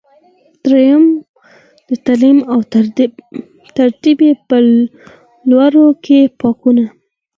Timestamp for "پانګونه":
6.39-6.85